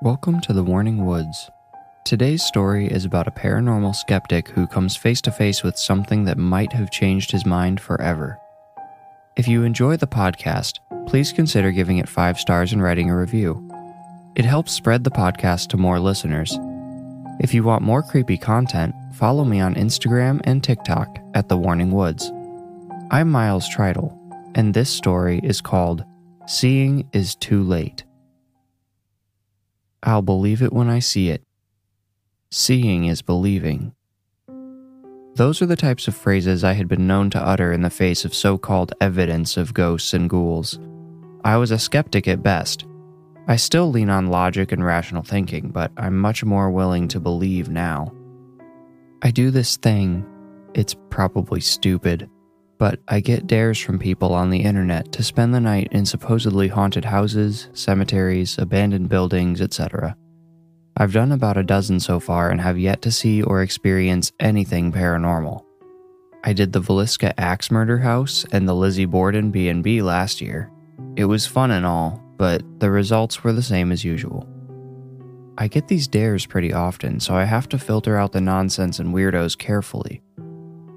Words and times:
Welcome 0.00 0.40
to 0.42 0.52
the 0.52 0.62
Warning 0.62 1.04
Woods. 1.04 1.50
Today's 2.04 2.44
story 2.44 2.86
is 2.86 3.04
about 3.04 3.26
a 3.26 3.32
paranormal 3.32 3.96
skeptic 3.96 4.46
who 4.46 4.68
comes 4.68 4.94
face 4.94 5.20
to 5.22 5.32
face 5.32 5.64
with 5.64 5.76
something 5.76 6.22
that 6.22 6.38
might 6.38 6.72
have 6.72 6.92
changed 6.92 7.32
his 7.32 7.44
mind 7.44 7.80
forever. 7.80 8.38
If 9.36 9.48
you 9.48 9.64
enjoy 9.64 9.96
the 9.96 10.06
podcast, 10.06 10.78
please 11.08 11.32
consider 11.32 11.72
giving 11.72 11.98
it 11.98 12.08
five 12.08 12.38
stars 12.38 12.72
and 12.72 12.80
writing 12.80 13.10
a 13.10 13.16
review. 13.16 13.68
It 14.36 14.44
helps 14.44 14.70
spread 14.70 15.02
the 15.02 15.10
podcast 15.10 15.66
to 15.70 15.76
more 15.76 15.98
listeners. 15.98 16.56
If 17.40 17.52
you 17.52 17.64
want 17.64 17.82
more 17.82 18.04
creepy 18.04 18.38
content, 18.38 18.94
follow 19.14 19.44
me 19.44 19.58
on 19.58 19.74
Instagram 19.74 20.40
and 20.44 20.62
TikTok 20.62 21.18
at 21.34 21.48
The 21.48 21.58
Warning 21.58 21.90
Woods. 21.90 22.30
I'm 23.10 23.32
Miles 23.32 23.68
Tritle, 23.68 24.16
and 24.54 24.74
this 24.74 24.90
story 24.90 25.40
is 25.42 25.60
called 25.60 26.04
Seeing 26.46 27.08
is 27.12 27.34
Too 27.34 27.64
Late. 27.64 28.04
I'll 30.08 30.22
believe 30.22 30.62
it 30.62 30.72
when 30.72 30.88
I 30.88 31.00
see 31.00 31.28
it. 31.28 31.44
Seeing 32.50 33.04
is 33.04 33.20
believing. 33.20 33.92
Those 35.34 35.60
are 35.60 35.66
the 35.66 35.76
types 35.76 36.08
of 36.08 36.16
phrases 36.16 36.64
I 36.64 36.72
had 36.72 36.88
been 36.88 37.06
known 37.06 37.28
to 37.30 37.46
utter 37.46 37.72
in 37.74 37.82
the 37.82 37.90
face 37.90 38.24
of 38.24 38.34
so 38.34 38.56
called 38.56 38.94
evidence 39.02 39.58
of 39.58 39.74
ghosts 39.74 40.14
and 40.14 40.30
ghouls. 40.30 40.80
I 41.44 41.58
was 41.58 41.70
a 41.70 41.78
skeptic 41.78 42.26
at 42.26 42.42
best. 42.42 42.86
I 43.48 43.56
still 43.56 43.90
lean 43.90 44.08
on 44.08 44.28
logic 44.28 44.72
and 44.72 44.82
rational 44.82 45.22
thinking, 45.22 45.68
but 45.68 45.92
I'm 45.98 46.18
much 46.18 46.42
more 46.42 46.70
willing 46.70 47.06
to 47.08 47.20
believe 47.20 47.68
now. 47.68 48.10
I 49.20 49.30
do 49.30 49.50
this 49.50 49.76
thing, 49.76 50.24
it's 50.72 50.96
probably 51.10 51.60
stupid, 51.60 52.30
but 52.78 53.00
I 53.08 53.20
get 53.20 53.46
dares 53.46 53.78
from 53.78 53.98
people 53.98 54.32
on 54.32 54.50
the 54.50 54.62
internet 54.62 55.12
to 55.12 55.22
spend 55.22 55.52
the 55.52 55.60
night 55.60 55.88
in 55.90 56.06
supposedly 56.06 56.68
haunted 56.68 57.04
houses, 57.04 57.68
cemeteries, 57.72 58.56
abandoned 58.56 59.08
buildings, 59.08 59.60
etc. 59.60 60.16
I've 60.96 61.12
done 61.12 61.32
about 61.32 61.56
a 61.56 61.62
dozen 61.62 62.00
so 62.00 62.20
far 62.20 62.50
and 62.50 62.60
have 62.60 62.78
yet 62.78 63.02
to 63.02 63.12
see 63.12 63.42
or 63.42 63.62
experience 63.62 64.32
anything 64.40 64.92
paranormal. 64.92 65.64
I 66.44 66.52
did 66.52 66.72
the 66.72 66.80
Villisca 66.80 67.34
Axe 67.36 67.70
Murder 67.70 67.98
House 67.98 68.46
and 68.52 68.68
the 68.68 68.74
Lizzie 68.74 69.04
Borden 69.04 69.50
B&B 69.50 70.02
last 70.02 70.40
year. 70.40 70.70
It 71.16 71.24
was 71.24 71.46
fun 71.46 71.72
and 71.72 71.84
all, 71.84 72.22
but 72.36 72.62
the 72.78 72.90
results 72.90 73.42
were 73.42 73.52
the 73.52 73.62
same 73.62 73.90
as 73.90 74.04
usual. 74.04 74.48
I 75.56 75.66
get 75.66 75.88
these 75.88 76.06
dares 76.06 76.46
pretty 76.46 76.72
often, 76.72 77.18
so 77.18 77.34
I 77.34 77.44
have 77.44 77.68
to 77.70 77.78
filter 77.78 78.16
out 78.16 78.30
the 78.30 78.40
nonsense 78.40 79.00
and 79.00 79.12
weirdos 79.12 79.58
carefully. 79.58 80.22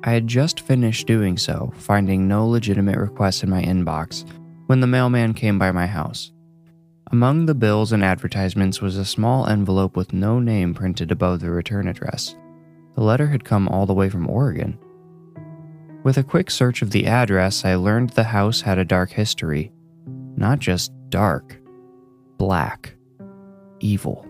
I 0.04 0.14
had 0.14 0.28
just 0.28 0.62
finished 0.62 1.06
doing 1.06 1.38
so, 1.38 1.72
finding 1.76 2.28
no 2.28 2.48
legitimate 2.48 2.98
requests 2.98 3.44
in 3.44 3.50
my 3.50 3.62
inbox, 3.62 4.26
when 4.66 4.80
the 4.80 4.88
mailman 4.88 5.34
came 5.34 5.60
by 5.60 5.72
my 5.72 5.86
house. 5.86 6.32
Among 7.12 7.46
the 7.46 7.54
bills 7.54 7.92
and 7.92 8.04
advertisements 8.04 8.82
was 8.82 8.98
a 8.98 9.06
small 9.06 9.46
envelope 9.46 9.96
with 9.96 10.14
no 10.14 10.40
name 10.40 10.74
printed 10.74 11.12
above 11.12 11.42
the 11.42 11.52
return 11.52 11.88
address. 11.88 12.36
The 12.96 13.04
letter 13.04 13.28
had 13.28 13.44
come 13.44 13.68
all 13.68 13.86
the 13.86 13.94
way 13.94 14.10
from 14.10 14.30
Oregon. 14.30 14.80
With 16.04 16.18
a 16.18 16.24
quick 16.24 16.50
search 16.50 16.82
of 16.82 16.92
the 16.92 17.06
address, 17.06 17.64
I 17.64 17.76
learned 17.76 18.12
the 18.12 18.24
house 18.24 18.62
had 18.62 18.80
a 18.80 18.86
dark 18.86 19.12
history. 19.12 19.72
Not 20.36 20.60
just 20.60 20.92
dark, 21.10 21.60
black, 22.38 22.96
evil. 23.82 24.28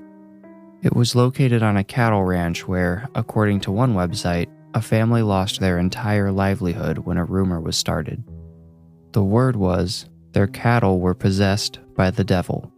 It 0.82 0.96
was 0.96 1.16
located 1.16 1.64
on 1.64 1.78
a 1.78 1.84
cattle 1.84 2.24
ranch 2.24 2.68
where, 2.68 3.08
according 3.16 3.62
to 3.62 3.72
one 3.72 3.94
website, 3.94 4.50
a 4.74 4.82
family 4.82 5.22
lost 5.22 5.60
their 5.60 5.78
entire 5.78 6.32
livelihood 6.32 7.00
when 7.00 7.18
a 7.18 7.26
rumor 7.26 7.60
was 7.60 7.78
started. 7.78 8.24
The 9.12 9.24
word 9.24 9.56
was 9.56 10.06
their 10.32 10.48
cattle 10.48 11.00
were 11.00 11.14
possessed 11.14 11.80
by 11.96 12.12
the 12.12 12.24
devil. 12.24 12.72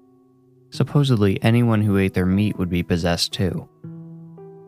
Supposedly, 0.72 1.42
anyone 1.44 1.82
who 1.82 1.98
ate 1.98 2.16
their 2.16 2.26
meat 2.26 2.58
would 2.58 2.70
be 2.70 2.82
possessed 2.82 3.32
too. 3.32 3.70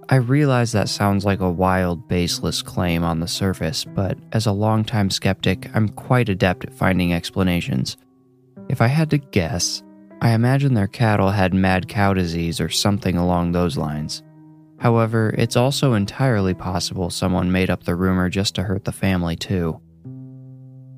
I 0.08 0.18
realize 0.18 0.72
that 0.72 0.90
sounds 0.90 1.26
like 1.26 1.40
a 1.40 1.50
wild, 1.50 2.08
baseless 2.08 2.62
claim 2.62 3.03
on 3.03 3.20
the 3.20 3.28
surface, 3.28 3.86
but 3.86 4.20
as 4.31 4.46
a 4.46 4.52
longtime 4.52 5.09
skeptic, 5.09 5.68
I'm 5.74 5.90
quite 5.90 6.30
adept 6.30 6.63
at 6.63 6.75
finding 6.75 7.12
explanations. 7.12 7.97
If 8.69 8.81
I 8.81 8.88
had 8.88 9.09
to 9.09 9.18
guess, 9.18 9.81
I 10.22 10.31
imagine 10.31 10.75
their 10.75 10.88
cattle 10.88 11.31
had 11.31 11.56
mad 11.56 11.88
cow 11.88 12.13
disease 12.13 12.62
or 12.62 12.69
something 12.69 13.18
along 13.18 13.52
those 13.52 13.78
lines. 13.78 14.22
However, 14.85 15.34
it's 15.35 15.56
also 15.56 15.94
entirely 15.94 16.53
possible 16.53 17.09
someone 17.09 17.51
made 17.51 17.72
up 17.72 17.85
the 17.85 17.96
rumor 17.96 18.29
just 18.29 18.53
to 18.53 18.62
hurt 18.62 18.85
the 18.85 18.91
family, 18.91 19.35
too. 19.35 19.81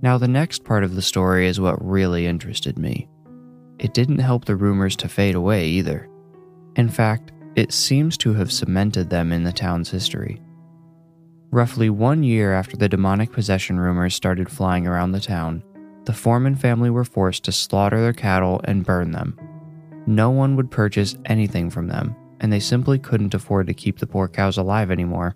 Now, 0.02 0.18
the 0.18 0.28
next 0.28 0.66
part 0.66 0.84
of 0.84 0.96
the 0.96 1.02
story 1.02 1.48
is 1.48 1.62
what 1.62 1.82
really 1.82 2.28
interested 2.28 2.78
me. 2.78 3.08
It 3.80 3.94
didn't 3.94 4.20
help 4.20 4.44
the 4.44 4.58
rumors 4.58 4.98
to 4.98 5.08
fade 5.08 5.36
away 5.36 5.68
either. 5.68 6.10
In 6.76 6.90
fact, 6.90 7.32
it 7.56 7.72
seems 7.72 8.18
to 8.18 8.34
have 8.34 8.52
cemented 8.52 9.10
them 9.10 9.32
in 9.32 9.46
the 9.46 9.54
town's 9.54 9.90
history. 9.90 10.42
Roughly 11.52 11.90
one 11.90 12.24
year 12.24 12.54
after 12.54 12.76
the 12.76 12.90
demonic 12.90 13.32
possession 13.32 13.80
rumors 13.80 14.14
started 14.14 14.52
flying 14.52 14.86
around 14.86 15.14
the 15.14 15.22
town, 15.22 15.64
the 16.04 16.12
Foreman 16.12 16.56
family 16.56 16.90
were 16.90 17.06
forced 17.06 17.46
to 17.46 17.54
slaughter 17.54 18.02
their 18.02 18.12
cattle 18.12 18.60
and 18.66 18.86
burn 18.86 19.12
them. 19.12 19.40
No 20.06 20.30
one 20.30 20.58
would 20.58 20.72
purchase 20.72 21.16
anything 21.26 21.70
from 21.70 21.88
them, 21.88 22.18
and 22.40 22.52
they 22.52 22.60
simply 22.60 23.00
couldn't 23.00 23.34
afford 23.34 23.68
to 23.68 23.74
keep 23.74 24.00
the 24.00 24.08
poor 24.08 24.28
cows 24.28 24.58
alive 24.58 24.92
anymore. 24.92 25.36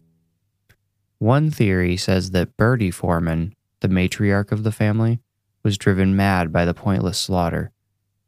One 1.19 1.51
theory 1.51 1.97
says 1.97 2.31
that 2.31 2.57
Bertie 2.57 2.91
Foreman, 2.91 3.55
the 3.81 3.87
matriarch 3.87 4.51
of 4.51 4.63
the 4.63 4.71
family, 4.71 5.19
was 5.63 5.77
driven 5.77 6.15
mad 6.15 6.51
by 6.51 6.65
the 6.65 6.73
pointless 6.73 7.19
slaughter. 7.19 7.71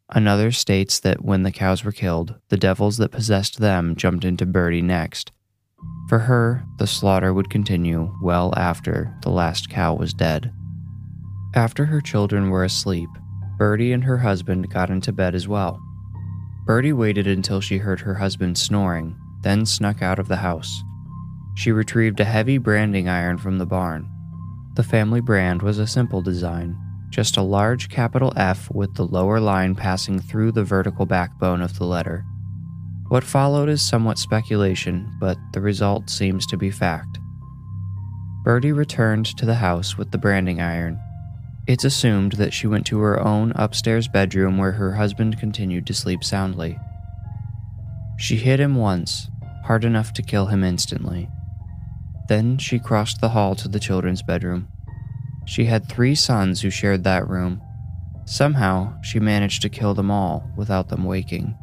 Another 0.09 0.51
states 0.51 1.00
that 1.00 1.23
when 1.23 1.44
the 1.44 1.51
cows 1.51 1.83
were 1.83 1.91
killed, 1.91 2.35
the 2.50 2.57
devils 2.57 2.97
that 2.97 3.12
possessed 3.12 3.59
them 3.59 3.95
jumped 3.95 4.23
into 4.23 4.45
Bertie 4.45 4.81
next. 4.81 5.31
For 6.07 6.19
her, 6.19 6.63
the 6.78 6.88
slaughter 6.88 7.33
would 7.33 7.50
continue 7.50 8.16
well 8.22 8.53
after 8.56 9.17
the 9.23 9.31
last 9.31 9.69
cow 9.69 9.95
was 9.95 10.13
dead. 10.13 10.53
After 11.56 11.85
her 11.85 12.01
children 12.01 12.50
were 12.50 12.63
asleep, 12.63 13.09
Bertie 13.57 13.91
and 13.91 14.03
her 14.03 14.19
husband 14.19 14.69
got 14.69 14.89
into 14.89 15.12
bed 15.12 15.35
as 15.35 15.47
well. 15.47 15.81
Bertie 16.66 16.94
waited 16.94 17.28
until 17.28 17.59
she 17.59 17.78
heard 17.78 18.00
her 18.00 18.16
husband 18.16 18.57
snoring, 18.57 19.18
then 19.41 19.66
snuck 19.66 20.01
out 20.01 20.18
of 20.18 20.29
the 20.29 20.38
house. 20.38 20.81
She 21.56 21.72
retrieved 21.72 22.19
a 22.22 22.25
heavy 22.25 22.57
branding 22.57 23.09
iron 23.09 23.38
from 23.38 23.57
the 23.57 23.66
barn. 23.66 24.09
The 24.75 24.84
family 24.84 25.19
brand 25.19 25.62
was 25.62 25.78
a 25.78 25.85
simple 25.85 26.22
design, 26.22 26.78
just 27.09 27.35
a 27.35 27.41
large 27.41 27.90
capital 27.90 28.31
F 28.38 28.72
with 28.72 28.96
the 28.96 29.06
lower 29.06 29.41
line 29.41 29.75
passing 29.75 30.19
through 30.19 30.53
the 30.53 30.63
vertical 30.63 31.06
backbone 31.06 31.62
of 31.62 31.78
the 31.78 31.85
letter. 31.85 32.24
What 33.09 33.25
followed 33.25 33.68
is 33.68 33.81
somewhat 33.81 34.18
speculation, 34.18 35.16
but 35.19 35.38
the 35.51 35.62
result 35.62 36.09
seems 36.09 36.47
to 36.47 36.57
be 36.57 36.72
fact. 36.72 37.19
Bertie 38.44 38.72
returned 38.72 39.25
to 39.38 39.45
the 39.45 39.56
house 39.56 39.97
with 39.97 40.12
the 40.12 40.18
branding 40.18 40.62
iron 40.62 40.97
it's 41.66 41.85
assumed 41.85 42.34
that 42.34 42.53
she 42.53 42.68
went 42.68 42.85
to 42.88 43.00
her 43.00 43.22
own 43.22 43.53
upstairs 43.56 44.07
bedroom 44.07 44.57
where 44.57 44.74
her 44.74 44.96
husband 44.96 45.40
continued 45.40 45.88
to 45.88 45.94
sleep 45.94 46.24
soundly. 46.24 46.78
She 48.18 48.35
hit 48.35 48.59
him 48.59 48.75
once, 48.75 49.29
hard 49.66 49.85
enough 49.85 50.12
to 50.13 50.22
kill 50.22 50.47
him 50.47 50.63
instantly. 50.63 51.29
Then 52.28 52.57
she 52.57 52.79
crossed 52.79 53.22
the 53.22 53.29
hall 53.29 53.56
to 53.56 53.68
the 53.68 53.79
children's 53.79 54.22
bedroom. 54.22 54.68
She 55.46 55.66
had 55.66 55.88
three 55.88 56.16
sons 56.16 56.62
who 56.62 56.69
shared 56.69 57.03
that 57.03 57.28
room. 57.28 57.62
Somehow, 58.25 59.01
she 59.01 59.19
managed 59.19 59.62
to 59.62 59.69
kill 59.69 59.94
them 59.94 60.12
all 60.12 60.50
without 60.56 60.90
them 60.90 61.03
waking. 61.03 61.57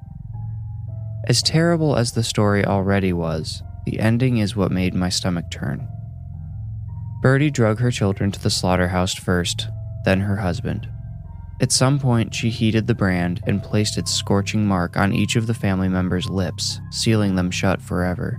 As 1.26 1.42
terrible 1.42 1.96
as 1.96 2.12
the 2.12 2.22
story 2.22 2.64
already 2.64 3.12
was, 3.12 3.62
the 3.86 4.00
ending 4.00 4.38
is 4.38 4.56
what 4.56 4.70
made 4.70 4.94
my 4.94 5.08
stomach 5.08 5.50
turn. 5.50 5.88
Bertie 7.22 7.50
drug 7.50 7.80
her 7.80 7.90
children 7.90 8.30
to 8.32 8.40
the 8.40 8.50
slaughterhouse 8.50 9.14
first, 9.14 9.68
then 10.04 10.20
her 10.20 10.36
husband. 10.36 10.88
At 11.60 11.72
some 11.72 11.98
point, 11.98 12.34
she 12.34 12.48
heated 12.48 12.86
the 12.86 12.94
brand 12.94 13.42
and 13.46 13.62
placed 13.62 13.98
its 13.98 14.14
scorching 14.14 14.66
mark 14.66 14.96
on 14.96 15.12
each 15.12 15.36
of 15.36 15.46
the 15.46 15.54
family 15.54 15.88
members' 15.88 16.30
lips, 16.30 16.80
sealing 16.90 17.34
them 17.34 17.50
shut 17.50 17.82
forever. 17.82 18.38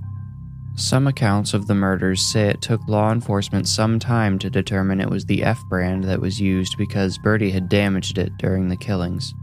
Some 0.76 1.06
accounts 1.06 1.54
of 1.54 1.68
the 1.68 1.76
murders 1.76 2.26
say 2.26 2.50
it 2.50 2.62
took 2.62 2.82
law 2.88 3.12
enforcement 3.12 3.68
some 3.68 4.00
time 4.00 4.40
to 4.40 4.50
determine 4.50 5.00
it 5.00 5.10
was 5.10 5.26
the 5.26 5.44
F 5.44 5.60
brand 5.70 6.06
that 6.06 6.22
was 6.22 6.42
used 6.42 6.78
because 6.78 7.20
Bertie 7.20 7.52
had 7.52 7.70
damaged 7.70 8.18
it 8.18 8.32
during 8.38 8.70
the 8.70 8.78
killings. 8.78 9.34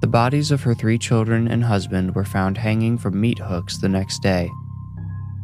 The 0.00 0.08
bodies 0.08 0.50
of 0.50 0.62
her 0.62 0.74
three 0.74 0.98
children 0.98 1.46
and 1.46 1.62
husband 1.62 2.16
were 2.16 2.24
found 2.24 2.58
hanging 2.58 2.98
from 2.98 3.20
meat 3.20 3.38
hooks 3.38 3.78
the 3.78 3.88
next 3.88 4.20
day, 4.20 4.50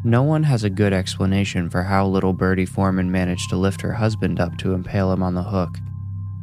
no 0.04 0.22
one 0.22 0.44
has 0.44 0.64
a 0.64 0.70
good 0.70 0.92
explanation 0.92 1.68
for 1.68 1.82
how 1.82 2.06
little 2.06 2.32
Bertie 2.32 2.66
Foreman 2.66 3.10
managed 3.10 3.50
to 3.50 3.56
lift 3.56 3.80
her 3.80 3.94
husband 3.94 4.38
up 4.38 4.56
to 4.58 4.72
impale 4.72 5.12
him 5.12 5.22
on 5.22 5.34
the 5.34 5.42
hook, 5.42 5.76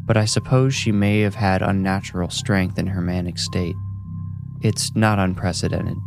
but 0.05 0.17
I 0.17 0.25
suppose 0.25 0.75
she 0.75 0.91
may 0.91 1.21
have 1.21 1.35
had 1.35 1.61
unnatural 1.61 2.29
strength 2.29 2.77
in 2.77 2.87
her 2.87 3.01
manic 3.01 3.39
state. 3.39 3.75
It's 4.61 4.95
not 4.95 5.19
unprecedented. 5.19 5.97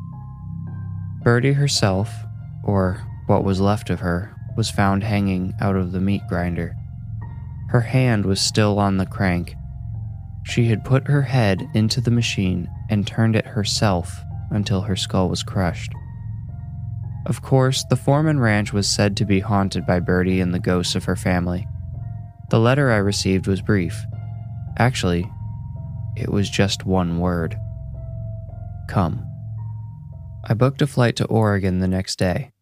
Bertie 1.23 1.55
herself, 1.55 2.13
or 2.65 3.03
what 3.27 3.45
was 3.45 3.61
left 3.61 3.91
of 3.91 4.01
her, 4.01 4.35
was 4.57 4.71
found 4.71 5.03
hanging 5.03 5.55
out 5.61 5.77
of 5.77 5.93
the 5.93 6.01
meat 6.01 6.23
grinder. 6.29 6.75
Her 7.69 7.81
hand 7.81 8.25
was 8.25 8.41
still 8.41 8.79
on 8.79 8.97
the 8.97 9.07
crank. 9.07 9.55
She 10.45 10.67
had 10.67 10.85
put 10.85 11.09
her 11.09 11.23
head 11.23 11.69
into 11.75 12.01
the 12.01 12.11
machine 12.11 12.69
and 12.91 13.07
turned 13.07 13.37
it 13.37 13.47
herself 13.47 14.21
until 14.51 14.83
her 14.83 14.97
skull 14.97 15.29
was 15.29 15.43
crushed. 15.43 15.93
Of 17.27 17.43
course, 17.43 17.85
the 17.91 17.97
Foreman 17.97 18.41
Ranch 18.41 18.73
was 18.73 18.89
said 18.89 19.17
to 19.17 19.25
be 19.25 19.41
haunted 19.41 19.87
by 19.87 20.01
Bertie 20.01 20.41
and 20.41 20.55
the 20.55 20.59
ghosts 20.59 20.95
of 20.95 21.05
her 21.05 21.17
family. 21.17 21.67
The 22.51 22.61
letter 22.61 22.91
I 22.91 22.97
received 22.97 23.47
was 23.47 23.61
brief. 23.61 24.03
Actually, 24.79 25.31
it 26.17 26.31
was 26.31 26.49
just 26.49 26.87
one 26.87 27.19
word 27.19 27.57
Come. 28.89 29.25
I 30.45 30.55
booked 30.55 30.81
a 30.81 30.87
flight 30.87 31.15
to 31.17 31.27
Oregon 31.27 31.79
the 31.79 31.89
next 31.89 32.19
day. 32.19 32.53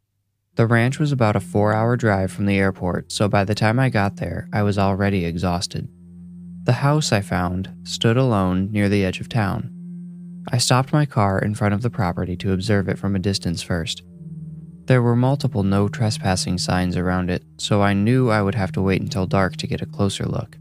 The 0.56 0.67
ranch 0.67 0.99
was 0.99 1.12
about 1.12 1.37
a 1.37 1.41
four 1.41 1.73
hour 1.73 1.97
drive 1.97 2.32
from 2.32 2.47
the 2.47 2.59
airport, 2.59 3.12
so 3.12 3.29
by 3.29 3.44
the 3.44 3.55
time 3.55 3.79
I 3.79 3.91
got 3.91 4.17
there, 4.17 4.49
I 4.52 4.62
was 4.62 4.76
already 4.76 5.25
exhausted. 5.25 5.88
The 6.64 6.73
house 6.73 7.12
I 7.12 7.20
found 7.20 7.73
stood 7.85 8.17
alone 8.17 8.73
near 8.73 8.88
the 8.88 9.05
edge 9.05 9.20
of 9.20 9.29
town. 9.29 9.70
I 10.50 10.59
stopped 10.59 10.93
my 10.93 11.06
car 11.06 11.38
in 11.38 11.55
front 11.55 11.75
of 11.75 11.82
the 11.82 11.91
property 11.91 12.37
to 12.38 12.52
observe 12.52 12.88
it 12.88 12.99
from 12.99 13.14
a 13.14 13.20
distance 13.20 13.62
first. 13.62 14.02
There 14.87 15.03
were 15.03 15.17
multiple 15.17 15.65
no 15.65 15.88
trespassing 15.88 16.59
signs 16.59 16.97
around 16.97 17.29
it, 17.29 17.43
so 17.59 17.83
I 17.83 17.93
knew 17.93 18.31
I 18.31 18.41
would 18.41 18.55
have 18.55 18.71
to 18.73 18.83
wait 18.83 19.03
until 19.03 19.27
dark 19.27 19.56
to 19.56 19.67
get 19.67 19.83
a 19.83 19.87
closer 19.87 20.25
look. 20.25 20.59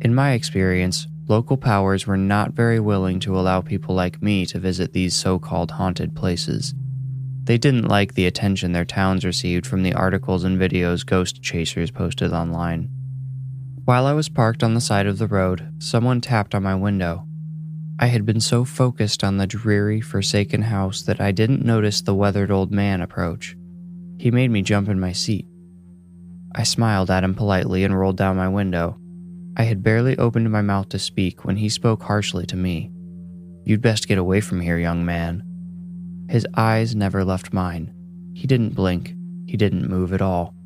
In 0.00 0.14
my 0.14 0.32
experience, 0.32 1.06
local 1.28 1.58
powers 1.58 2.06
were 2.06 2.16
not 2.16 2.54
very 2.54 2.80
willing 2.80 3.20
to 3.20 3.38
allow 3.38 3.60
people 3.60 3.94
like 3.94 4.22
me 4.22 4.46
to 4.46 4.58
visit 4.58 4.94
these 4.94 5.14
so 5.14 5.38
called 5.38 5.72
haunted 5.72 6.16
places. 6.16 6.74
They 7.44 7.58
didn't 7.58 7.88
like 7.88 8.14
the 8.14 8.26
attention 8.26 8.72
their 8.72 8.86
towns 8.86 9.22
received 9.22 9.66
from 9.66 9.82
the 9.82 9.92
articles 9.92 10.44
and 10.44 10.58
videos 10.58 11.04
ghost 11.04 11.42
chasers 11.42 11.90
posted 11.90 12.32
online. 12.32 12.88
While 13.84 14.06
I 14.06 14.14
was 14.14 14.30
parked 14.30 14.62
on 14.62 14.72
the 14.72 14.80
side 14.80 15.06
of 15.06 15.18
the 15.18 15.26
road, 15.26 15.68
someone 15.78 16.22
tapped 16.22 16.54
on 16.54 16.62
my 16.62 16.74
window 16.74 17.26
I 18.02 18.06
had 18.06 18.26
been 18.26 18.40
so 18.40 18.64
focused 18.64 19.22
on 19.22 19.36
the 19.36 19.46
dreary, 19.46 20.00
forsaken 20.00 20.62
house 20.62 21.02
that 21.02 21.20
I 21.20 21.30
didn't 21.30 21.64
notice 21.64 22.00
the 22.00 22.16
weathered 22.16 22.50
old 22.50 22.72
man 22.72 23.00
approach. 23.00 23.56
He 24.18 24.32
made 24.32 24.50
me 24.50 24.62
jump 24.62 24.88
in 24.88 24.98
my 24.98 25.12
seat. 25.12 25.46
I 26.52 26.64
smiled 26.64 27.12
at 27.12 27.22
him 27.22 27.36
politely 27.36 27.84
and 27.84 27.96
rolled 27.96 28.16
down 28.16 28.36
my 28.36 28.48
window. 28.48 28.98
I 29.56 29.62
had 29.62 29.84
barely 29.84 30.18
opened 30.18 30.50
my 30.50 30.62
mouth 30.62 30.88
to 30.88 30.98
speak 30.98 31.44
when 31.44 31.58
he 31.58 31.68
spoke 31.68 32.02
harshly 32.02 32.44
to 32.46 32.56
me. 32.56 32.90
You'd 33.64 33.80
best 33.80 34.08
get 34.08 34.18
away 34.18 34.40
from 34.40 34.60
here, 34.60 34.78
young 34.78 35.04
man. 35.04 35.44
His 36.28 36.44
eyes 36.56 36.96
never 36.96 37.24
left 37.24 37.52
mine. 37.52 37.94
He 38.34 38.48
didn't 38.48 38.74
blink, 38.74 39.14
he 39.46 39.56
didn't 39.56 39.88
move 39.88 40.12
at 40.12 40.20
all. 40.20 40.56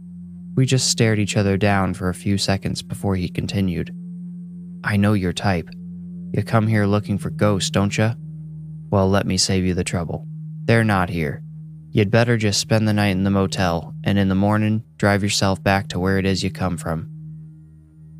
We 0.55 0.65
just 0.65 0.89
stared 0.89 1.19
each 1.19 1.37
other 1.37 1.59
down 1.59 1.93
for 1.93 2.09
a 2.09 2.15
few 2.15 2.39
seconds 2.39 2.81
before 2.81 3.15
he 3.15 3.29
continued. 3.29 3.95
I 4.83 4.97
know 4.97 5.13
your 5.13 5.35
type. 5.35 5.69
You 6.37 6.43
come 6.43 6.67
here 6.67 6.85
looking 6.85 7.17
for 7.17 7.31
ghosts, 7.31 7.71
don't 7.71 7.97
you? 7.97 8.11
Well, 8.91 9.09
let 9.09 9.27
me 9.27 9.39
save 9.39 9.65
you 9.65 9.73
the 9.73 9.83
trouble. 9.83 10.27
They're 10.67 10.85
not 10.85 11.09
here. 11.09 11.43
You'd 11.93 12.11
better 12.11 12.37
just 12.37 12.61
spend 12.61 12.87
the 12.87 12.93
night 12.93 13.13
in 13.13 13.25
the 13.25 13.31
motel, 13.31 13.95
and 14.05 14.19
in 14.19 14.29
the 14.29 14.35
morning, 14.35 14.83
drive 14.99 15.23
yourself 15.23 15.63
back 15.63 15.89
to 15.89 15.99
where 15.99 16.19
it 16.19 16.27
is 16.27 16.45
you 16.45 16.51
come 16.51 16.77
from. 16.77 17.09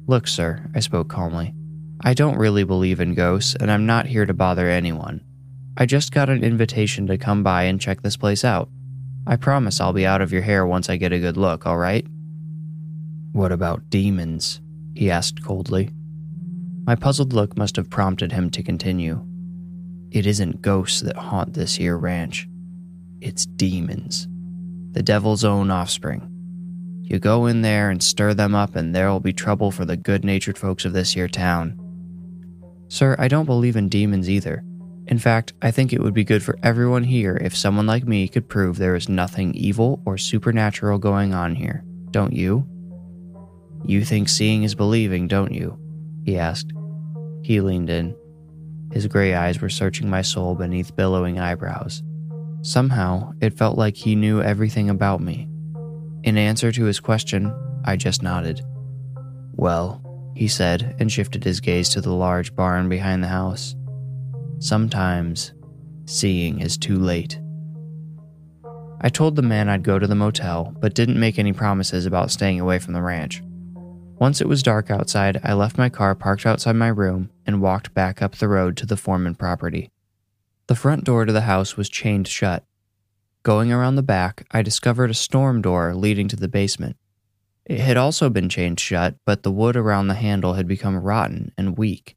Look, 0.07 0.29
sir, 0.29 0.71
I 0.75 0.81
spoke 0.81 1.11
calmly. 1.11 1.53
I 2.01 2.15
don't 2.15 2.39
really 2.39 2.65
believe 2.65 3.01
in 3.01 3.13
ghosts, 3.13 3.55
and 3.55 3.71
I'm 3.71 3.85
not 3.85 4.07
here 4.07 4.25
to 4.25 4.33
bother 4.33 4.67
anyone. 4.67 5.21
I 5.77 5.85
just 5.85 6.11
got 6.11 6.31
an 6.31 6.43
invitation 6.43 7.07
to 7.09 7.19
come 7.19 7.43
by 7.43 7.65
and 7.65 7.79
check 7.79 8.01
this 8.01 8.17
place 8.17 8.47
out. 8.47 8.71
I 9.27 9.37
promise 9.37 9.79
I'll 9.79 9.93
be 9.93 10.07
out 10.07 10.23
of 10.23 10.33
your 10.33 10.41
hair 10.41 10.67
once 10.67 10.89
I 10.89 10.97
get 10.97 11.13
a 11.13 11.19
good 11.19 11.37
look, 11.37 11.67
alright? 11.67 12.07
What 13.33 13.53
about 13.53 13.91
demons? 13.91 14.63
he 14.95 15.11
asked 15.11 15.45
coldly. 15.45 15.91
My 16.87 16.95
puzzled 16.95 17.33
look 17.33 17.59
must 17.59 17.75
have 17.77 17.91
prompted 17.91 18.31
him 18.31 18.49
to 18.51 18.63
continue. 18.63 19.27
It 20.13 20.25
isn't 20.25 20.63
ghosts 20.63 21.01
that 21.01 21.17
haunt 21.17 21.53
this 21.53 21.75
here 21.75 21.99
ranch, 21.99 22.49
it's 23.21 23.45
demons, 23.45 24.29
the 24.93 25.03
devil's 25.03 25.43
own 25.43 25.71
offspring. 25.71 26.31
You 27.03 27.19
go 27.19 27.47
in 27.47 27.63
there 27.63 27.91
and 27.91 28.01
stir 28.01 28.35
them 28.35 28.55
up, 28.55 28.77
and 28.77 28.95
there'll 28.95 29.21
be 29.21 29.33
trouble 29.33 29.73
for 29.73 29.85
the 29.85 29.97
good 29.97 30.25
natured 30.25 30.57
folks 30.57 30.85
of 30.85 30.93
this 30.93 31.13
here 31.13 31.29
town. 31.29 31.77
Sir, 32.89 33.17
I 33.19 33.27
don't 33.27 33.47
believe 33.47 33.75
in 33.75 33.89
demons 33.89 34.31
either. 34.31 34.63
In 35.09 35.19
fact, 35.19 35.55
I 35.63 35.73
think 35.73 35.93
it 35.93 36.01
would 36.01 36.15
be 36.15 36.25
good 36.25 36.43
for 36.43 36.59
everyone 36.63 37.05
here 37.05 37.37
if 37.41 37.57
someone 37.57 37.87
like 37.87 38.07
me 38.07 38.29
could 38.29 38.49
prove 38.49 38.77
there 38.77 38.97
is 38.97 39.09
nothing 39.09 39.55
evil 39.55 40.03
or 40.05 40.19
supernatural 40.19 40.99
going 40.99 41.35
on 41.35 41.57
here, 41.57 41.85
don't 42.13 42.33
you? 42.33 42.65
You 43.85 44.05
think 44.05 44.29
seeing 44.29 44.63
is 44.63 44.75
believing, 44.75 45.27
don't 45.27 45.53
you? 45.53 45.79
He 46.27 46.37
asked. 46.37 46.73
He 47.43 47.61
leaned 47.61 47.89
in. 47.89 48.17
His 48.93 49.07
gray 49.07 49.35
eyes 49.35 49.61
were 49.61 49.69
searching 49.69 50.11
my 50.11 50.23
soul 50.23 50.57
beneath 50.57 50.97
billowing 50.97 51.39
eyebrows. 51.39 52.03
Somehow, 52.63 53.33
it 53.41 53.57
felt 53.57 53.79
like 53.79 53.97
he 53.97 54.17
knew 54.17 54.43
everything 54.43 54.91
about 54.91 55.21
me. 55.21 55.49
In 56.25 56.37
answer 56.37 56.73
to 56.73 56.85
his 56.85 56.99
question, 56.99 57.55
I 57.85 57.95
just 57.95 58.25
nodded. 58.25 58.61
Well, 59.53 60.03
he 60.35 60.49
said, 60.49 60.97
and 60.99 61.13
shifted 61.13 61.45
his 61.45 61.61
gaze 61.61 61.91
to 61.91 62.01
the 62.01 62.13
large 62.13 62.57
barn 62.57 62.89
behind 62.89 63.23
the 63.23 63.29
house. 63.29 63.77
Sometimes, 64.59 65.55
seeing 66.07 66.61
is 66.61 66.77
too 66.77 66.97
late. 66.97 67.39
I 69.01 69.11
told 69.11 69.37
the 69.37 69.43
man 69.43 69.69
I'd 69.69 69.85
go 69.85 70.01
to 70.01 70.07
the 70.09 70.17
motel, 70.17 70.75
but 70.81 70.95
didn't 70.95 71.21
make 71.21 71.39
any 71.39 71.53
promises 71.53 72.05
about 72.05 72.33
staying 72.33 72.59
away 72.59 72.81
from 72.81 72.95
the 72.95 73.03
ranch. 73.03 73.43
Once 74.19 74.41
it 74.41 74.49
was 74.49 74.63
dark 74.63 74.91
outside, 74.91 75.39
I 75.45 75.53
left 75.53 75.77
my 75.77 75.91
car 75.91 76.15
parked 76.15 76.47
outside 76.47 76.75
my 76.77 76.89
room 76.89 77.31
and 77.47 77.61
walked 77.61 77.93
back 77.93 78.23
up 78.23 78.37
the 78.37 78.49
road 78.49 78.77
to 78.79 78.87
the 78.87 78.97
Foreman 78.97 79.35
property. 79.35 79.91
The 80.69 80.75
front 80.75 81.05
door 81.05 81.27
to 81.27 81.33
the 81.33 81.43
house 81.43 81.77
was 81.77 81.91
chained 81.91 82.27
shut. 82.27 82.65
Going 83.43 83.71
around 83.71 83.97
the 83.97 84.03
back, 84.03 84.47
I 84.51 84.63
discovered 84.63 85.11
a 85.11 85.15
storm 85.15 85.61
door 85.61 85.95
leading 85.95 86.29
to 86.29 86.37
the 86.37 86.49
basement. 86.49 86.97
It 87.67 87.81
had 87.81 87.97
also 87.99 88.31
been 88.31 88.49
chained 88.49 88.81
shut, 88.81 89.17
but 89.27 89.43
the 89.43 89.53
wood 89.53 89.77
around 89.77 90.09
the 90.09 90.15
handle 90.15 90.55
had 90.55 90.67
become 90.67 90.97
rotten 90.97 91.53
and 91.59 91.77
weak. 91.77 92.17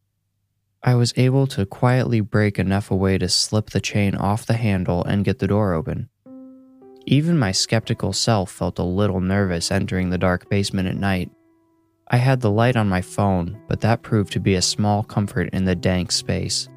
I 0.81 0.95
was 0.95 1.13
able 1.17 1.47
to 1.47 1.65
quietly 1.65 2.21
break 2.21 2.57
enough 2.57 2.89
away 2.89 3.17
to 3.17 3.27
slip 3.27 3.71
the 3.71 3.81
chain 3.81 4.15
off 4.15 4.45
the 4.45 4.53
handle 4.53 5.03
and 5.03 5.25
get 5.25 5.39
the 5.39 5.47
door 5.47 5.73
open. 5.73 6.09
Even 7.05 7.37
my 7.37 7.51
skeptical 7.51 8.13
self 8.13 8.49
felt 8.49 8.79
a 8.79 8.83
little 8.83 9.19
nervous 9.19 9.69
entering 9.69 10.09
the 10.09 10.17
dark 10.17 10.49
basement 10.49 10.87
at 10.87 10.95
night. 10.95 11.29
I 12.11 12.17
had 12.17 12.41
the 12.41 12.49
light 12.49 12.75
on 12.75 12.89
my 12.89 13.01
phone, 13.01 13.61
but 13.67 13.81
that 13.81 14.01
proved 14.01 14.33
to 14.33 14.39
be 14.39 14.55
a 14.55 14.63
small 14.63 15.03
comfort 15.03 15.49
in 15.53 15.65
the 15.65 15.75
dank 15.75 16.11
space. 16.11 16.67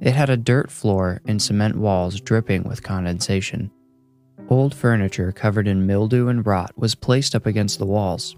It 0.00 0.14
had 0.14 0.30
a 0.30 0.36
dirt 0.36 0.70
floor 0.70 1.20
and 1.26 1.40
cement 1.42 1.76
walls 1.76 2.20
dripping 2.20 2.64
with 2.64 2.82
condensation. 2.82 3.70
Old 4.48 4.74
furniture 4.74 5.30
covered 5.30 5.68
in 5.68 5.86
mildew 5.86 6.28
and 6.28 6.46
rot 6.46 6.72
was 6.76 6.94
placed 6.94 7.34
up 7.34 7.44
against 7.44 7.78
the 7.78 7.86
walls. 7.86 8.34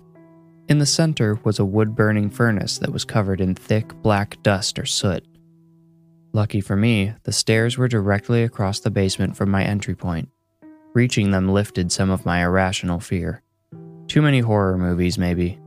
In 0.69 0.79
the 0.79 0.87
center 0.87 1.39
was 1.45 1.61
a 1.61 1.65
wood 1.65 1.95
burning 1.95 2.31
furnace 2.31 2.79
that 2.79 2.93
was 2.93 3.05
covered 3.05 3.41
in 3.41 3.55
thick 3.55 3.95
black 4.03 4.43
dust 4.43 4.79
or 4.79 4.87
soot. 4.87 5.25
Lucky 6.33 6.61
for 6.61 6.77
me, 6.77 7.15
the 7.23 7.33
stairs 7.33 7.79
were 7.79 7.89
directly 7.89 8.43
across 8.43 8.81
the 8.81 8.91
basement 8.91 9.37
from 9.37 9.51
my 9.51 9.65
entry 9.65 9.95
point. 9.95 10.31
Reaching 10.95 11.31
them 11.31 11.49
lifted 11.49 11.93
some 11.93 12.11
of 12.11 12.27
my 12.27 12.43
irrational 12.43 12.99
fear. 12.99 13.43
Too 14.09 14.21
many 14.21 14.41
horror 14.41 14.79
movies, 14.79 15.17
maybe, 15.17 15.59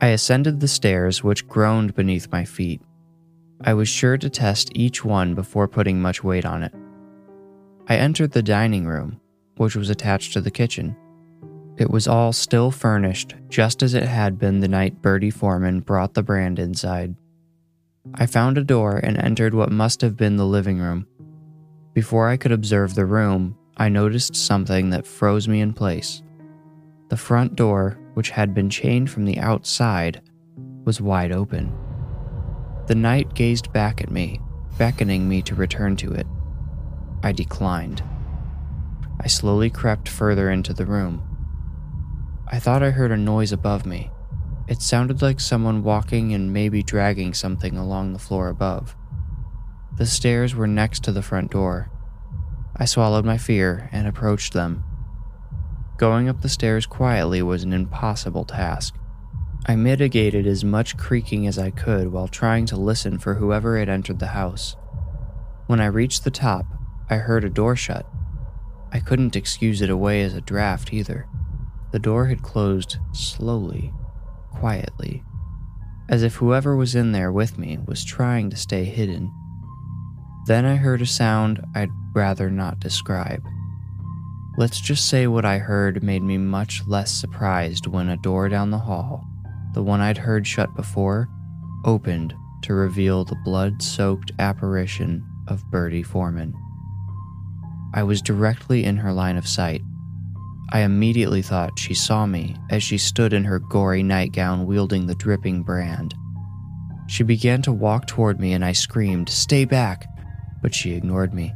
I 0.00 0.08
ascended 0.08 0.60
the 0.60 0.68
stairs, 0.68 1.24
which 1.24 1.48
groaned 1.48 1.94
beneath 1.94 2.30
my 2.30 2.44
feet. 2.44 2.80
I 3.62 3.74
was 3.74 3.88
sure 3.88 4.16
to 4.16 4.30
test 4.30 4.70
each 4.74 5.04
one 5.04 5.34
before 5.34 5.66
putting 5.66 6.00
much 6.00 6.22
weight 6.22 6.46
on 6.46 6.62
it. 6.62 6.72
I 7.88 7.96
entered 7.96 8.30
the 8.30 8.42
dining 8.42 8.86
room, 8.86 9.20
which 9.56 9.74
was 9.74 9.90
attached 9.90 10.32
to 10.34 10.40
the 10.40 10.52
kitchen. 10.52 10.96
It 11.76 11.90
was 11.90 12.06
all 12.06 12.32
still 12.32 12.70
furnished, 12.70 13.34
just 13.48 13.82
as 13.82 13.94
it 13.94 14.04
had 14.04 14.38
been 14.38 14.60
the 14.60 14.68
night 14.68 15.02
Bertie 15.02 15.30
Foreman 15.30 15.80
brought 15.80 16.14
the 16.14 16.22
brand 16.22 16.58
inside. 16.58 17.16
I 18.14 18.26
found 18.26 18.56
a 18.56 18.64
door 18.64 18.98
and 18.98 19.18
entered 19.18 19.54
what 19.54 19.72
must 19.72 20.00
have 20.02 20.16
been 20.16 20.36
the 20.36 20.46
living 20.46 20.78
room. 20.78 21.06
Before 21.92 22.28
I 22.28 22.36
could 22.36 22.52
observe 22.52 22.94
the 22.94 23.06
room, 23.06 23.56
I 23.76 23.88
noticed 23.88 24.36
something 24.36 24.90
that 24.90 25.06
froze 25.06 25.48
me 25.48 25.60
in 25.60 25.72
place. 25.72 26.22
The 27.08 27.16
front 27.16 27.56
door, 27.56 27.98
which 28.18 28.30
had 28.30 28.52
been 28.52 28.68
chained 28.68 29.08
from 29.08 29.24
the 29.26 29.38
outside, 29.38 30.20
was 30.84 31.00
wide 31.00 31.30
open. 31.30 31.72
The 32.88 32.96
night 32.96 33.32
gazed 33.32 33.72
back 33.72 34.00
at 34.00 34.10
me, 34.10 34.40
beckoning 34.76 35.28
me 35.28 35.40
to 35.42 35.54
return 35.54 35.94
to 35.98 36.14
it. 36.14 36.26
I 37.22 37.30
declined. 37.30 38.02
I 39.20 39.28
slowly 39.28 39.70
crept 39.70 40.08
further 40.08 40.50
into 40.50 40.74
the 40.74 40.84
room. 40.84 41.22
I 42.48 42.58
thought 42.58 42.82
I 42.82 42.90
heard 42.90 43.12
a 43.12 43.16
noise 43.16 43.52
above 43.52 43.86
me. 43.86 44.10
It 44.66 44.82
sounded 44.82 45.22
like 45.22 45.38
someone 45.38 45.84
walking 45.84 46.34
and 46.34 46.52
maybe 46.52 46.82
dragging 46.82 47.34
something 47.34 47.76
along 47.76 48.14
the 48.14 48.18
floor 48.18 48.48
above. 48.48 48.96
The 49.96 50.06
stairs 50.06 50.56
were 50.56 50.66
next 50.66 51.04
to 51.04 51.12
the 51.12 51.22
front 51.22 51.52
door. 51.52 51.88
I 52.74 52.84
swallowed 52.84 53.24
my 53.24 53.38
fear 53.38 53.88
and 53.92 54.08
approached 54.08 54.54
them. 54.54 54.82
Going 55.98 56.28
up 56.28 56.42
the 56.42 56.48
stairs 56.48 56.86
quietly 56.86 57.42
was 57.42 57.64
an 57.64 57.72
impossible 57.72 58.44
task. 58.44 58.94
I 59.66 59.74
mitigated 59.74 60.46
as 60.46 60.64
much 60.64 60.96
creaking 60.96 61.48
as 61.48 61.58
I 61.58 61.70
could 61.70 62.12
while 62.12 62.28
trying 62.28 62.66
to 62.66 62.76
listen 62.76 63.18
for 63.18 63.34
whoever 63.34 63.76
had 63.76 63.88
entered 63.88 64.20
the 64.20 64.28
house. 64.28 64.76
When 65.66 65.80
I 65.80 65.86
reached 65.86 66.22
the 66.22 66.30
top, 66.30 66.66
I 67.10 67.16
heard 67.16 67.44
a 67.44 67.50
door 67.50 67.74
shut. 67.74 68.06
I 68.92 69.00
couldn't 69.00 69.34
excuse 69.34 69.82
it 69.82 69.90
away 69.90 70.22
as 70.22 70.34
a 70.34 70.40
draft 70.40 70.92
either. 70.92 71.26
The 71.90 71.98
door 71.98 72.26
had 72.26 72.42
closed 72.42 72.98
slowly, 73.12 73.92
quietly, 74.52 75.24
as 76.08 76.22
if 76.22 76.36
whoever 76.36 76.76
was 76.76 76.94
in 76.94 77.10
there 77.10 77.32
with 77.32 77.58
me 77.58 77.76
was 77.86 78.04
trying 78.04 78.50
to 78.50 78.56
stay 78.56 78.84
hidden. 78.84 79.32
Then 80.46 80.64
I 80.64 80.76
heard 80.76 81.02
a 81.02 81.06
sound 81.06 81.60
I'd 81.74 81.90
rather 82.14 82.50
not 82.50 82.78
describe. 82.78 83.42
Let's 84.58 84.80
just 84.80 85.08
say 85.08 85.28
what 85.28 85.44
I 85.44 85.58
heard 85.58 86.02
made 86.02 86.24
me 86.24 86.36
much 86.36 86.82
less 86.84 87.12
surprised 87.12 87.86
when 87.86 88.08
a 88.08 88.16
door 88.16 88.48
down 88.48 88.72
the 88.72 88.78
hall, 88.78 89.24
the 89.72 89.84
one 89.84 90.00
I'd 90.00 90.18
heard 90.18 90.48
shut 90.48 90.74
before, 90.74 91.28
opened 91.84 92.34
to 92.62 92.74
reveal 92.74 93.24
the 93.24 93.38
blood 93.44 93.80
soaked 93.80 94.32
apparition 94.40 95.24
of 95.46 95.62
Bertie 95.70 96.02
Foreman. 96.02 96.52
I 97.94 98.02
was 98.02 98.20
directly 98.20 98.82
in 98.82 98.96
her 98.96 99.12
line 99.12 99.36
of 99.36 99.46
sight. 99.46 99.80
I 100.72 100.80
immediately 100.80 101.40
thought 101.40 101.78
she 101.78 101.94
saw 101.94 102.26
me 102.26 102.56
as 102.68 102.82
she 102.82 102.98
stood 102.98 103.32
in 103.32 103.44
her 103.44 103.60
gory 103.60 104.02
nightgown 104.02 104.66
wielding 104.66 105.06
the 105.06 105.14
dripping 105.14 105.62
brand. 105.62 106.16
She 107.06 107.22
began 107.22 107.62
to 107.62 107.70
walk 107.70 108.08
toward 108.08 108.40
me 108.40 108.54
and 108.54 108.64
I 108.64 108.72
screamed, 108.72 109.28
Stay 109.28 109.64
back! 109.64 110.08
But 110.60 110.74
she 110.74 110.94
ignored 110.94 111.32
me. 111.32 111.52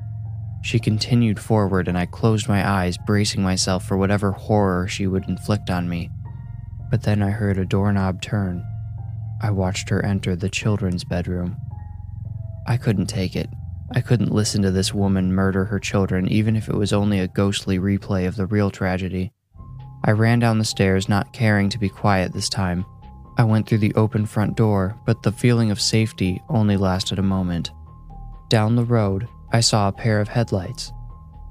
She 0.62 0.78
continued 0.78 1.40
forward 1.40 1.88
and 1.88 1.98
I 1.98 2.06
closed 2.06 2.48
my 2.48 2.68
eyes, 2.68 2.96
bracing 2.96 3.42
myself 3.42 3.84
for 3.84 3.96
whatever 3.96 4.30
horror 4.30 4.86
she 4.86 5.06
would 5.06 5.28
inflict 5.28 5.70
on 5.70 5.88
me. 5.88 6.10
But 6.90 7.02
then 7.02 7.22
I 7.22 7.30
heard 7.30 7.58
a 7.58 7.64
doorknob 7.64 8.22
turn. 8.22 8.64
I 9.42 9.50
watched 9.50 9.88
her 9.88 10.04
enter 10.04 10.36
the 10.36 10.48
children's 10.48 11.02
bedroom. 11.02 11.56
I 12.66 12.76
couldn't 12.76 13.06
take 13.06 13.34
it. 13.34 13.48
I 13.94 14.00
couldn't 14.00 14.32
listen 14.32 14.62
to 14.62 14.70
this 14.70 14.94
woman 14.94 15.34
murder 15.34 15.64
her 15.64 15.80
children, 15.80 16.28
even 16.28 16.54
if 16.54 16.68
it 16.68 16.76
was 16.76 16.92
only 16.92 17.18
a 17.18 17.28
ghostly 17.28 17.78
replay 17.78 18.26
of 18.26 18.36
the 18.36 18.46
real 18.46 18.70
tragedy. 18.70 19.32
I 20.04 20.12
ran 20.12 20.38
down 20.38 20.58
the 20.58 20.64
stairs, 20.64 21.08
not 21.08 21.32
caring 21.32 21.68
to 21.70 21.78
be 21.78 21.88
quiet 21.88 22.32
this 22.32 22.48
time. 22.48 22.86
I 23.36 23.44
went 23.44 23.68
through 23.68 23.78
the 23.78 23.94
open 23.94 24.26
front 24.26 24.56
door, 24.56 24.96
but 25.04 25.22
the 25.22 25.32
feeling 25.32 25.70
of 25.70 25.80
safety 25.80 26.40
only 26.48 26.76
lasted 26.76 27.18
a 27.18 27.22
moment. 27.22 27.70
Down 28.48 28.76
the 28.76 28.84
road, 28.84 29.28
I 29.52 29.60
saw 29.60 29.88
a 29.88 29.92
pair 29.92 30.20
of 30.20 30.28
headlights. 30.28 30.92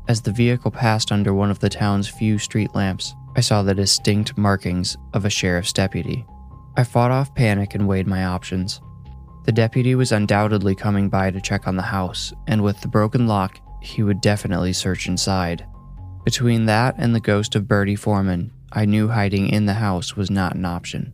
As 0.08 0.22
the 0.22 0.32
vehicle 0.32 0.72
passed 0.72 1.12
under 1.12 1.34
one 1.34 1.52
of 1.52 1.60
the 1.60 1.70
town's 1.70 2.08
few 2.08 2.40
street 2.40 2.74
lamps, 2.74 3.14
I 3.36 3.42
saw 3.42 3.62
the 3.62 3.76
distinct 3.76 4.38
markings 4.38 4.98
of 5.14 5.24
a 5.24 5.30
sheriff's 5.30 5.72
deputy. 5.72 6.26
I 6.76 6.84
fought 6.84 7.12
off 7.12 7.36
panic 7.36 7.76
and 7.76 7.88
weighed 7.88 8.08
my 8.08 8.26
options. 8.26 8.82
The 9.46 9.52
deputy 9.52 9.94
was 9.94 10.12
undoubtedly 10.12 10.74
coming 10.74 11.10
by 11.10 11.32
to 11.32 11.40
check 11.40 11.68
on 11.68 11.76
the 11.76 11.84
house, 11.84 12.34
and 12.48 12.64
with 12.64 12.82
the 12.82 12.88
broken 12.88 13.28
lock, 13.28 13.60
he 13.82 14.04
would 14.04 14.20
definitely 14.20 14.74
search 14.74 15.08
inside. 15.08 15.66
Between 16.26 16.66
that 16.66 16.96
and 16.98 17.14
the 17.14 17.20
ghost 17.20 17.56
of 17.56 17.68
Bertie 17.68 17.96
Foreman, 17.96 18.52
I 18.72 18.86
knew 18.86 19.10
hiding 19.10 19.48
in 19.48 19.66
the 19.66 19.76
house 19.76 20.16
was 20.16 20.32
not 20.32 20.56
an 20.56 20.66
option. 20.66 21.14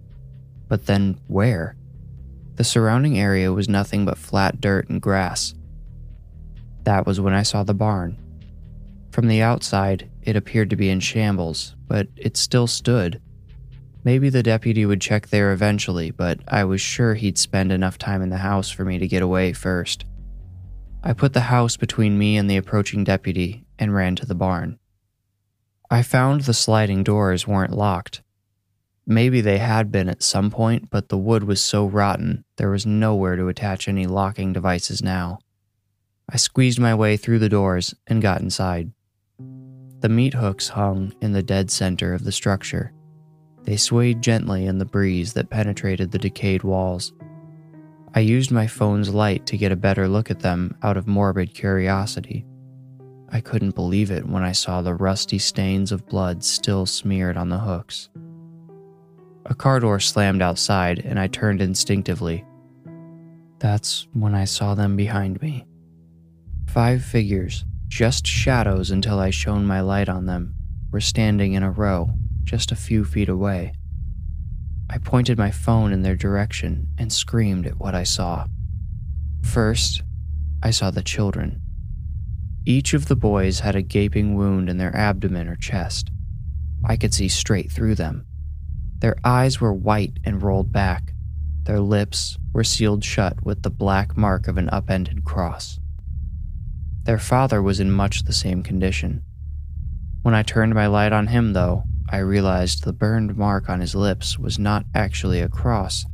But 0.67 0.85
then 0.85 1.19
where? 1.27 1.75
The 2.55 2.63
surrounding 2.63 3.19
area 3.19 3.53
was 3.53 3.69
nothing 3.69 4.05
but 4.05 4.17
flat 4.17 4.59
dirt 4.59 4.89
and 4.89 5.01
grass. 5.01 5.53
That 6.87 7.05
was 7.05 7.19
when 7.19 7.33
I 7.33 7.43
saw 7.43 7.63
the 7.63 7.73
barn. 7.73 8.17
From 9.11 9.27
the 9.27 9.41
outside, 9.41 10.09
it 10.21 10.35
appeared 10.35 10.69
to 10.71 10.75
be 10.75 10.89
in 10.89 10.99
shambles, 10.99 11.75
but 11.87 12.07
it 12.15 12.37
still 12.37 12.67
stood, 12.67 13.21
Maybe 14.07 14.29
the 14.29 14.41
deputy 14.41 14.85
would 14.85 15.01
check 15.01 15.27
there 15.27 15.51
eventually, 15.51 16.11
but 16.11 16.39
I 16.47 16.63
was 16.63 16.79
sure 16.79 17.15
he'd 17.15 17.37
spend 17.37 17.73
enough 17.73 17.97
time 17.97 18.21
in 18.21 18.29
the 18.29 18.37
house 18.37 18.69
for 18.69 18.85
me 18.85 18.97
to 18.99 19.07
get 19.07 19.21
away 19.21 19.51
first. 19.51 20.05
I 21.03 21.11
put 21.11 21.33
the 21.33 21.51
house 21.51 21.75
between 21.75 22.17
me 22.17 22.37
and 22.37 22.49
the 22.49 22.55
approaching 22.55 23.03
deputy 23.03 23.65
and 23.77 23.93
ran 23.93 24.15
to 24.15 24.25
the 24.25 24.33
barn. 24.33 24.79
I 25.91 26.03
found 26.03 26.41
the 26.41 26.53
sliding 26.53 27.03
doors 27.03 27.45
weren't 27.45 27.75
locked. 27.75 28.21
Maybe 29.05 29.41
they 29.41 29.57
had 29.57 29.91
been 29.91 30.07
at 30.07 30.23
some 30.23 30.51
point, 30.51 30.89
but 30.89 31.09
the 31.09 31.17
wood 31.17 31.43
was 31.43 31.59
so 31.59 31.85
rotten 31.85 32.45
there 32.55 32.69
was 32.69 32.85
nowhere 32.85 33.35
to 33.35 33.49
attach 33.49 33.89
any 33.89 34.07
locking 34.07 34.53
devices 34.53 35.03
now. 35.03 35.39
I 36.29 36.37
squeezed 36.37 36.79
my 36.79 36.93
way 36.93 37.15
through 37.15 37.39
the 37.39 37.47
doors 37.47 37.95
and 38.05 38.21
got 38.21 38.41
inside. 38.41 38.91
The 40.01 40.09
meat 40.09 40.33
hooks 40.33 40.67
hung 40.67 41.13
in 41.21 41.31
the 41.31 41.41
dead 41.41 41.71
center 41.71 42.13
of 42.13 42.25
the 42.25 42.33
structure. 42.33 42.91
They 43.63 43.77
swayed 43.77 44.21
gently 44.21 44.65
in 44.65 44.77
the 44.77 44.85
breeze 44.85 45.33
that 45.33 45.49
penetrated 45.49 46.11
the 46.11 46.19
decayed 46.19 46.63
walls. 46.63 47.13
I 48.13 48.19
used 48.19 48.51
my 48.51 48.67
phone's 48.67 49.13
light 49.13 49.45
to 49.45 49.57
get 49.57 49.71
a 49.71 49.77
better 49.77 50.07
look 50.07 50.29
at 50.29 50.41
them 50.41 50.77
out 50.83 50.97
of 50.97 51.07
morbid 51.07 51.53
curiosity. 51.53 52.45
I 53.29 53.41
couldn't 53.41 53.75
believe 53.75 54.11
it 54.11 54.27
when 54.27 54.43
I 54.43 54.51
saw 54.51 54.81
the 54.81 54.95
rusty 54.95 55.37
stains 55.37 55.91
of 55.91 56.07
blood 56.07 56.43
still 56.43 56.85
smeared 56.85 57.37
on 57.37 57.49
the 57.49 57.59
hooks. 57.59 58.09
A 59.45 59.55
car 59.55 59.79
door 59.79 59.99
slammed 59.99 60.41
outside, 60.41 60.99
and 60.99 61.17
I 61.17 61.27
turned 61.27 61.61
instinctively. 61.61 62.45
That's 63.59 64.07
when 64.13 64.35
I 64.35 64.43
saw 64.45 64.75
them 64.75 64.95
behind 64.97 65.41
me. 65.41 65.65
Five 66.67 67.03
figures, 67.03 67.65
just 67.87 68.27
shadows 68.27 68.91
until 68.91 69.19
I 69.19 69.29
shone 69.29 69.65
my 69.65 69.81
light 69.81 70.09
on 70.09 70.25
them, 70.25 70.53
were 70.91 71.01
standing 71.01 71.53
in 71.53 71.63
a 71.63 71.71
row, 71.71 72.11
just 72.43 72.71
a 72.71 72.75
few 72.75 73.03
feet 73.03 73.29
away. 73.29 73.73
I 74.89 74.99
pointed 74.99 75.37
my 75.37 75.51
phone 75.51 75.91
in 75.91 76.01
their 76.01 76.15
direction 76.15 76.87
and 76.97 77.11
screamed 77.11 77.65
at 77.65 77.79
what 77.79 77.95
I 77.95 78.03
saw. 78.03 78.47
First, 79.41 80.03
I 80.61 80.71
saw 80.71 80.91
the 80.91 81.03
children. 81.03 81.61
Each 82.65 82.93
of 82.93 83.07
the 83.07 83.15
boys 83.15 83.61
had 83.61 83.75
a 83.75 83.81
gaping 83.81 84.35
wound 84.35 84.69
in 84.69 84.77
their 84.77 84.95
abdomen 84.95 85.47
or 85.47 85.55
chest. 85.55 86.11
I 86.83 86.95
could 86.95 87.13
see 87.13 87.29
straight 87.29 87.71
through 87.71 87.95
them. 87.95 88.25
Their 88.99 89.15
eyes 89.23 89.61
were 89.61 89.73
white 89.73 90.19
and 90.23 90.43
rolled 90.43 90.71
back. 90.71 91.13
Their 91.63 91.79
lips 91.79 92.37
were 92.53 92.63
sealed 92.63 93.03
shut 93.03 93.43
with 93.45 93.63
the 93.63 93.69
black 93.69 94.17
mark 94.17 94.47
of 94.47 94.57
an 94.57 94.69
upended 94.69 95.23
cross. 95.23 95.79
Their 97.07 97.17
father 97.17 97.61
was 97.61 97.79
in 97.79 97.89
much 97.89 98.23
the 98.23 98.33
same 98.33 98.63
condition. 98.63 99.23
When 100.23 100.35
I 100.35 100.43
turned 100.43 100.75
my 100.75 100.87
light 100.87 101.13
on 101.13 101.27
him, 101.27 101.53
though, 101.53 101.83
I 102.09 102.17
realized 102.17 102.83
the 102.83 102.91
burned 102.91 103.37
mark 103.37 103.69
on 103.69 103.79
his 103.79 103.95
lips 103.95 104.37
was 104.37 104.59
not 104.59 104.85
actually 104.93 105.39
a 105.39 105.47
cross, 105.47 106.05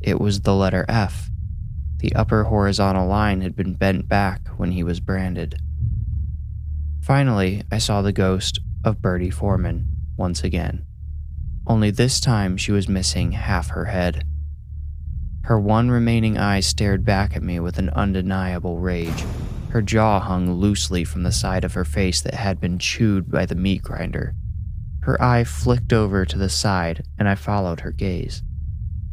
it 0.00 0.20
was 0.20 0.42
the 0.42 0.54
letter 0.54 0.84
F. 0.88 1.28
The 1.98 2.14
upper 2.14 2.44
horizontal 2.44 3.08
line 3.08 3.40
had 3.40 3.56
been 3.56 3.74
bent 3.74 4.08
back 4.08 4.46
when 4.56 4.70
he 4.70 4.84
was 4.84 5.00
branded. 5.00 5.60
Finally, 7.02 7.64
I 7.72 7.78
saw 7.78 8.00
the 8.00 8.12
ghost 8.12 8.60
of 8.84 9.02
Bertie 9.02 9.28
Foreman 9.28 9.88
once 10.16 10.44
again. 10.44 10.86
Only 11.66 11.90
this 11.90 12.20
time 12.20 12.56
she 12.56 12.70
was 12.70 12.88
missing 12.88 13.32
half 13.32 13.70
her 13.70 13.86
head. 13.86 14.24
Her 15.46 15.58
one 15.58 15.90
remaining 15.90 16.38
eye 16.38 16.60
stared 16.60 17.04
back 17.04 17.34
at 17.34 17.42
me 17.42 17.58
with 17.58 17.76
an 17.78 17.90
undeniable 17.90 18.78
rage. 18.78 19.24
Her 19.72 19.80
jaw 19.80 20.20
hung 20.20 20.52
loosely 20.52 21.02
from 21.02 21.22
the 21.22 21.32
side 21.32 21.64
of 21.64 21.72
her 21.72 21.86
face 21.86 22.20
that 22.20 22.34
had 22.34 22.60
been 22.60 22.78
chewed 22.78 23.30
by 23.30 23.46
the 23.46 23.54
meat 23.54 23.80
grinder. 23.80 24.34
Her 25.00 25.20
eye 25.20 25.44
flicked 25.44 25.94
over 25.94 26.26
to 26.26 26.36
the 26.36 26.50
side, 26.50 27.06
and 27.18 27.26
I 27.26 27.36
followed 27.36 27.80
her 27.80 27.90
gaze. 27.90 28.42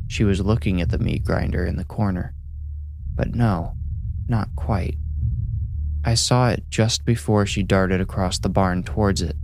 She 0.07 0.25
was 0.25 0.41
looking 0.41 0.81
at 0.81 0.89
the 0.89 0.99
meat 0.99 1.23
grinder 1.23 1.65
in 1.65 1.77
the 1.77 1.85
corner. 1.85 2.35
But 3.15 3.33
no, 3.33 3.77
not 4.27 4.49
quite. 4.57 4.97
I 6.03 6.15
saw 6.15 6.49
it 6.49 6.65
just 6.69 7.05
before 7.05 7.45
she 7.45 7.63
darted 7.63 8.01
across 8.01 8.37
the 8.37 8.49
barn 8.49 8.83
towards 8.83 9.21
it 9.21 9.37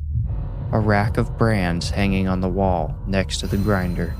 a 0.73 0.79
rack 0.79 1.17
of 1.17 1.37
brands 1.37 1.91
hanging 1.91 2.27
on 2.27 2.41
the 2.41 2.49
wall 2.49 2.93
next 3.07 3.37
to 3.37 3.47
the 3.47 3.55
grinder. 3.55 4.13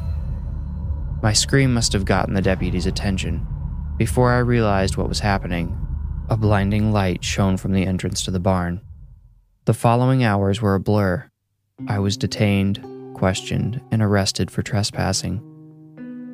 My 1.22 1.34
scream 1.34 1.74
must 1.74 1.92
have 1.92 2.06
gotten 2.06 2.36
the 2.36 2.42
deputy's 2.42 2.86
attention. 2.86 3.46
Before 3.98 4.32
I 4.32 4.38
realized 4.38 4.96
what 4.96 5.10
was 5.10 5.20
happening, 5.20 5.85
a 6.30 6.38
blinding 6.38 6.92
light 6.92 7.24
shone 7.24 7.58
from 7.58 7.74
the 7.74 7.86
entrance 7.86 8.24
to 8.24 8.32
the 8.32 8.40
barn. 8.40 8.82
The 9.66 9.74
following 9.74 10.24
hours 10.24 10.62
were 10.62 10.76
a 10.76 10.80
blur, 10.80 11.30
I 11.88 12.00
was 12.00 12.16
detained, 12.16 12.82
questioned, 13.16 13.82
and 13.92 14.02
arrested 14.02 14.50
for 14.50 14.62
trespassing. 14.62 15.42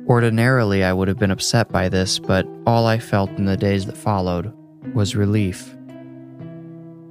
Ordinarily, 0.08 0.84
I 0.84 0.92
would 0.92 1.08
have 1.08 1.18
been 1.18 1.32
upset 1.32 1.68
by 1.68 1.88
this, 1.88 2.18
but 2.18 2.46
all 2.66 2.86
I 2.86 2.98
felt 2.98 3.30
in 3.30 3.46
the 3.46 3.56
days 3.56 3.86
that 3.86 3.96
followed 3.96 4.52
was 4.94 5.16
relief. 5.16 5.74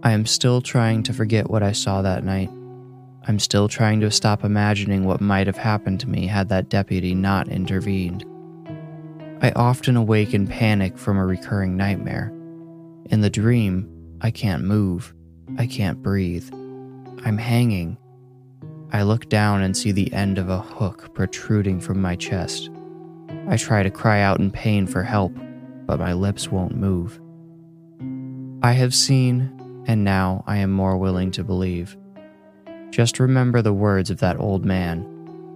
I 0.03 0.11
am 0.11 0.25
still 0.25 0.61
trying 0.61 1.03
to 1.03 1.13
forget 1.13 1.49
what 1.49 1.61
I 1.61 1.73
saw 1.73 2.01
that 2.01 2.23
night. 2.23 2.49
I'm 3.27 3.37
still 3.37 3.67
trying 3.67 3.99
to 3.99 4.11
stop 4.11 4.43
imagining 4.43 5.03
what 5.05 5.21
might 5.21 5.47
have 5.47 5.57
happened 5.57 5.99
to 6.01 6.09
me 6.09 6.25
had 6.25 6.49
that 6.49 6.69
deputy 6.69 7.13
not 7.13 7.49
intervened. 7.49 8.25
I 9.41 9.51
often 9.55 9.95
awake 9.97 10.33
in 10.33 10.47
panic 10.47 10.97
from 10.97 11.17
a 11.17 11.25
recurring 11.25 11.75
nightmare. 11.75 12.33
In 13.09 13.21
the 13.21 13.29
dream, 13.29 13.89
I 14.21 14.31
can't 14.31 14.63
move, 14.63 15.13
I 15.57 15.67
can't 15.67 16.01
breathe. 16.01 16.49
I'm 17.23 17.37
hanging, 17.37 17.97
I 18.93 19.03
look 19.03 19.29
down 19.29 19.61
and 19.61 19.75
see 19.75 19.93
the 19.93 20.11
end 20.11 20.37
of 20.37 20.49
a 20.49 20.59
hook 20.59 21.13
protruding 21.13 21.79
from 21.79 22.01
my 22.01 22.17
chest. 22.17 22.69
I 23.47 23.55
try 23.55 23.83
to 23.83 23.89
cry 23.89 24.21
out 24.21 24.39
in 24.39 24.51
pain 24.51 24.85
for 24.85 25.01
help, 25.01 25.33
but 25.85 25.99
my 25.99 26.11
lips 26.11 26.49
won't 26.49 26.75
move. 26.75 27.17
I 28.61 28.73
have 28.73 28.93
seen, 28.93 29.83
and 29.87 30.03
now 30.03 30.43
I 30.45 30.57
am 30.57 30.71
more 30.71 30.97
willing 30.97 31.31
to 31.31 31.43
believe. 31.43 31.95
Just 32.89 33.19
remember 33.19 33.61
the 33.61 33.73
words 33.73 34.09
of 34.09 34.19
that 34.19 34.39
old 34.39 34.65
man, 34.65 35.07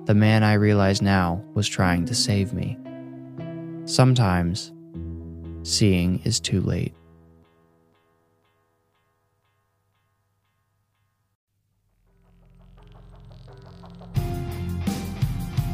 the 0.05 0.15
man 0.15 0.43
I 0.43 0.53
realize 0.53 1.01
now 1.01 1.43
was 1.53 1.67
trying 1.67 2.05
to 2.05 2.15
save 2.15 2.53
me. 2.53 2.77
Sometimes, 3.83 4.71
seeing 5.63 6.21
is 6.23 6.39
too 6.39 6.61
late. 6.61 6.93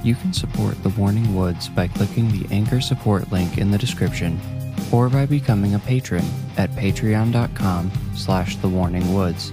You 0.04 0.16
can 0.16 0.34
support 0.34 0.82
The 0.82 0.90
Warning 0.90 1.36
Woods 1.36 1.70
by 1.70 1.88
clicking 1.88 2.32
the 2.32 2.48
Anchor 2.54 2.82
support 2.82 3.32
link 3.32 3.58
in 3.58 3.72
the 3.72 3.78
description 3.78 4.40
or 4.92 5.10
by 5.10 5.26
becoming 5.26 5.76
a 5.76 5.80
patron 5.80 6.26
at 6.58 6.72
patreon.com 6.72 7.92
slash 8.16 8.58
thewarningwoods. 8.58 9.52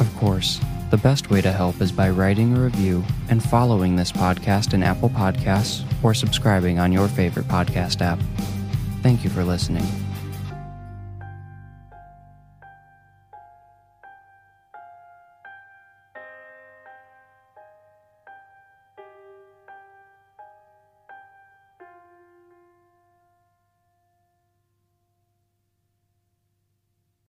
Of 0.00 0.14
course, 0.16 0.60
the 0.90 0.96
best 0.96 1.30
way 1.30 1.40
to 1.40 1.52
help 1.52 1.80
is 1.80 1.92
by 1.92 2.10
writing 2.10 2.56
a 2.56 2.60
review 2.60 3.04
and 3.28 3.42
following 3.42 3.96
this 3.96 4.12
podcast 4.12 4.72
in 4.72 4.82
Apple 4.82 5.10
Podcasts 5.10 5.84
or 6.02 6.14
subscribing 6.14 6.78
on 6.78 6.92
your 6.92 7.08
favorite 7.08 7.46
podcast 7.46 8.00
app. 8.00 8.20
Thank 9.02 9.24
you 9.24 9.30
for 9.30 9.44
listening. 9.44 9.86